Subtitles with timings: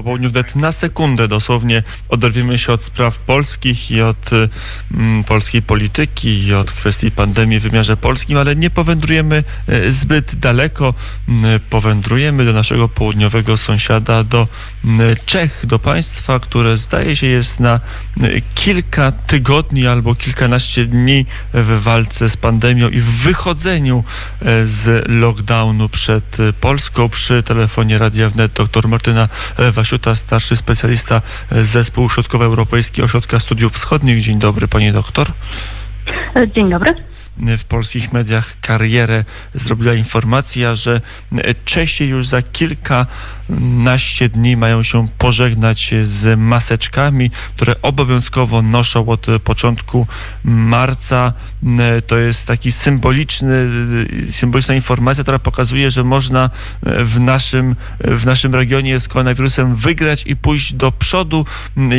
[0.00, 4.30] po południu wnet na sekundę dosłownie oderwiemy się od spraw polskich i od
[4.94, 10.34] mm, polskiej polityki i od kwestii pandemii w wymiarze polskim, ale nie powędrujemy e, zbyt
[10.34, 10.94] daleko.
[11.28, 14.48] Mm, powędrujemy do naszego południowego sąsiada, do
[14.84, 17.80] mm, Czech, do państwa, które zdaje się jest na
[18.54, 24.04] kilka tygodni albo kilkanaście dni w walce z pandemią i w wychodzeniu
[24.64, 27.08] z lockdownu przed Polską.
[27.08, 29.28] Przy telefonie Radia Wnet dr Martyna
[29.90, 31.22] Wasiuta, starszy specjalista
[31.52, 34.22] zespół Środkowoeuropejski Ośrodka Studiów Wschodnich.
[34.22, 35.26] Dzień dobry, panie doktor.
[36.54, 37.09] Dzień dobry
[37.58, 41.00] w polskich mediach karierę zrobiła informacja, że
[41.64, 50.06] Czesi już za kilkanaście dni mają się pożegnać z maseczkami, które obowiązkowo noszą od początku
[50.44, 51.32] marca.
[52.06, 53.68] To jest taki symboliczny,
[54.30, 56.50] symboliczna informacja, która pokazuje, że można
[56.82, 61.46] w naszym, w naszym regionie z koronawirusem wygrać i pójść do przodu.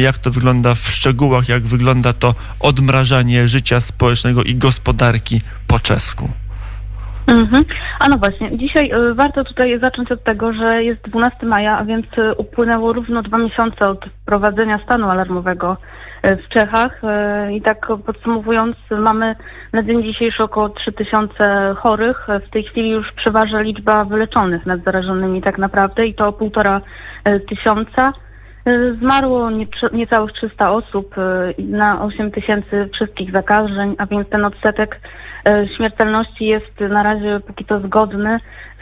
[0.01, 5.20] Jak to wygląda w szczegółach, jak wygląda to odmrażanie życia społecznego i gospodarki
[5.67, 6.29] po czesku.
[7.27, 7.65] Mhm.
[7.99, 11.85] A no właśnie, dzisiaj y, warto tutaj zacząć od tego, że jest 12 maja, a
[11.85, 15.77] więc y, upłynęło równo dwa miesiące od wprowadzenia stanu alarmowego
[16.25, 17.01] y, w Czechach
[17.51, 19.35] i tak podsumowując mamy
[19.73, 22.27] na dzień dzisiejszy około 3000 chorych.
[22.47, 26.81] W tej chwili już przeważa liczba wyleczonych nad zarażonymi tak naprawdę i to półtora
[27.49, 28.13] tysiąca.
[28.99, 29.49] Zmarło
[29.93, 31.15] niecałych 300 osób
[31.57, 34.99] na 8 tysięcy wszystkich zakażeń, a więc ten odsetek
[35.45, 38.39] E, śmiertelności jest na razie póki to zgodny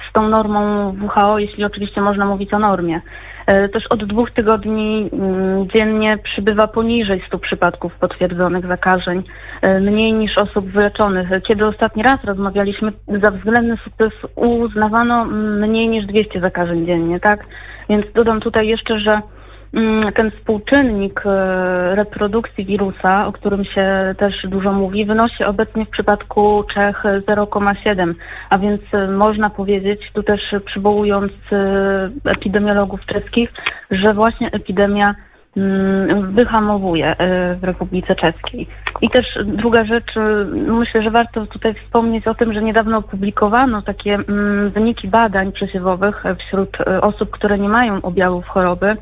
[0.10, 3.02] z tą normą WHO, jeśli oczywiście można mówić o normie.
[3.46, 9.24] E, też od dwóch tygodni mm, dziennie przybywa poniżej 100 przypadków potwierdzonych zakażeń,
[9.82, 11.30] mniej niż osób wyleczonych.
[11.48, 17.46] Kiedy ostatni raz rozmawialiśmy, za względny sukces uznawano mniej niż 200 zakażeń dziennie, tak?
[17.90, 19.39] Więc dodam tutaj jeszcze, że Mm,
[20.16, 26.64] ten współczynnik e, reprodukcji wirusa, o którym się też dużo mówi, wynosi obecnie w przypadku
[26.74, 28.14] Czech 0,7,
[28.50, 33.54] a więc e, można powiedzieć, tu też przywołując e, epidemiologów czeskich,
[33.92, 35.16] że właśnie epidemia
[35.58, 37.16] mm, wyhamowuje
[37.60, 38.68] w Republice Czeskiej.
[39.02, 40.14] I też druga rzecz,
[40.54, 46.24] myślę, że warto tutaj wspomnieć o tym, że niedawno opublikowano takie mm, wyniki badań przesiewowych
[46.40, 48.98] wśród osób, które nie mają objawów choroby.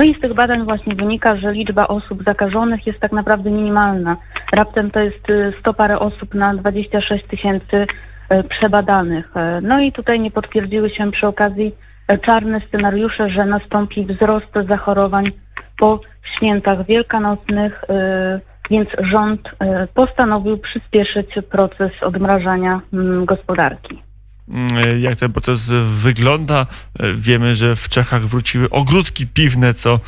[0.00, 4.16] No i z tych badań właśnie wynika, że liczba osób zakażonych jest tak naprawdę minimalna.
[4.52, 5.24] Raptem to jest
[5.60, 9.30] 100 y, parę osób na 26 tysięcy y, przebadanych.
[9.36, 11.74] Y, no i tutaj nie potwierdziły się przy okazji
[12.22, 15.30] czarne scenariusze, że nastąpi wzrost zachorowań
[15.78, 16.00] po
[16.36, 17.84] świętach wielkanocnych,
[18.70, 19.50] więc rząd
[19.94, 24.09] postanowił przyspieszyć proces odmrażania mm, gospodarki.
[24.50, 26.66] Mm, jak ten proces wygląda.
[27.14, 30.00] Wiemy, że w Czechach wróciły ogródki piwne, co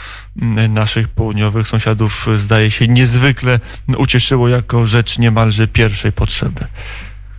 [0.43, 3.61] mm, naszych południowych sąsiadów zdaje się niezwykle
[3.97, 6.67] ucieszyło jako rzecz niemalże pierwszej potrzeby.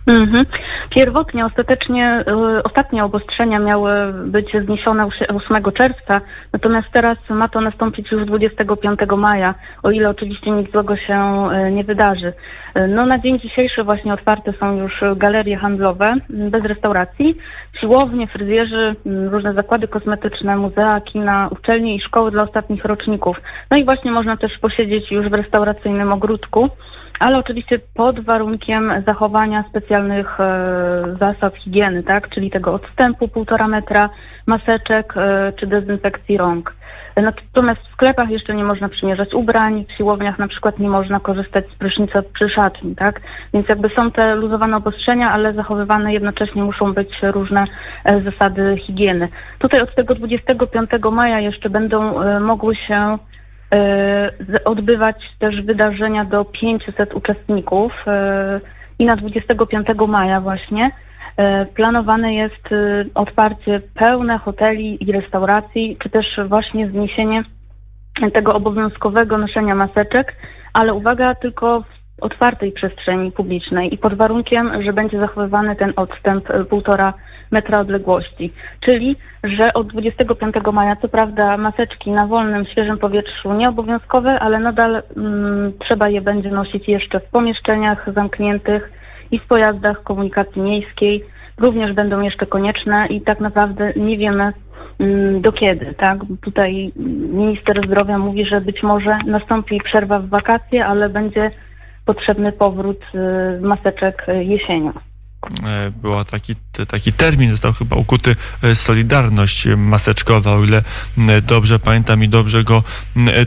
[0.06, 0.46] Mhm.
[0.90, 2.24] Pierwotnie, ostatecznie,
[2.58, 6.20] y, ostatnie obostrzenia miały być zniesione 8 czerwca,
[6.52, 11.72] natomiast teraz ma to nastąpić już 25 maja, o ile oczywiście nic złego się y,
[11.72, 12.32] nie wydarzy.
[12.88, 17.36] No na dzień dzisiejszy właśnie otwarte są już galerie handlowe bez restauracji,
[17.80, 18.96] siłownie, fryzjerzy,
[19.30, 23.40] różne zakłady kosmetyczne, muzea, kina, uczelnie i szkoły dla ostatnich roczników.
[23.70, 26.70] No i właśnie można też posiedzieć już w restauracyjnym ogródku
[27.18, 34.10] ale oczywiście pod warunkiem zachowania specjalnych e, zasad higieny, tak, czyli tego odstępu półtora metra,
[34.46, 36.74] maseczek e, czy dezynfekcji rąk.
[37.16, 41.64] Natomiast w sklepach jeszcze nie można przymierzać ubrań, w siłowniach na przykład nie można korzystać
[41.70, 43.20] z prysznica przy szatni, tak?
[43.54, 47.64] Więc jakby są te luzowane obostrzenia, ale zachowywane jednocześnie muszą być różne
[48.04, 49.28] e, zasady higieny.
[49.58, 53.18] Tutaj od tego 25 maja jeszcze będą mogły się
[54.64, 57.92] odbywać też wydarzenia do 500 uczestników
[58.98, 60.90] i na 25 maja właśnie
[61.36, 62.68] e, planowane jest
[63.14, 67.44] otwarcie pełne hoteli i restauracji, czy też właśnie zniesienie
[68.32, 70.36] tego obowiązkowego noszenia maseczek,
[70.72, 76.48] ale uwaga, tylko w otwartej przestrzeni publicznej i pod warunkiem, że będzie zachowywany ten odstęp
[76.68, 77.14] półtora
[77.50, 78.52] metra odległości.
[78.80, 85.02] Czyli, że od 25 maja, co prawda maseczki na wolnym, świeżym powietrzu nieobowiązkowe, ale nadal
[85.16, 88.92] mm, trzeba je będzie nosić jeszcze w pomieszczeniach zamkniętych
[89.30, 91.24] i w pojazdach komunikacji miejskiej.
[91.58, 94.52] Również będą jeszcze konieczne i tak naprawdę nie wiemy,
[94.98, 96.18] mm, do kiedy, tak?
[96.40, 96.92] Tutaj
[97.32, 101.50] minister zdrowia mówi, że być może nastąpi przerwa w wakacje, ale będzie
[102.04, 104.92] potrzebny powrót y, maseczek jesienią.
[105.66, 106.56] E, była taki
[106.88, 110.82] taki termin został chyba ukuty e, solidarność maseczkowa, o ile
[111.42, 112.82] dobrze pamiętam i dobrze go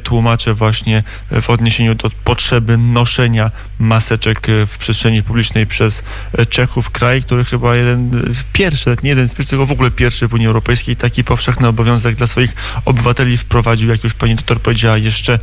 [0.03, 1.03] tłumaczę właśnie
[1.41, 6.03] w odniesieniu do potrzeby noszenia maseczek w przestrzeni publicznej przez
[6.49, 8.11] Czechów, kraj, który chyba jeden
[8.53, 12.15] pierwszy, nie jeden z pierwszych, tylko w ogóle pierwszy w Unii Europejskiej taki powszechny obowiązek
[12.15, 15.39] dla swoich obywateli wprowadził, jak już pani doktor powiedziała, jeszcze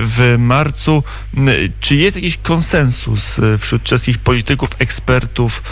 [0.00, 1.02] w marcu.
[1.80, 5.62] Czy jest jakiś konsensus wśród czeskich polityków, ekspertów,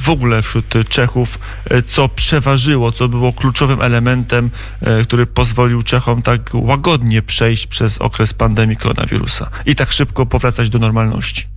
[0.00, 1.38] w ogóle wśród Czechów,
[1.70, 4.50] e, co przeważyło, co było kluczowym elementem,
[4.80, 10.70] e, który pozwolił Czechom tak łagodnie przejść przez okres pandemii koronawirusa i tak szybko powracać
[10.70, 11.53] do normalności.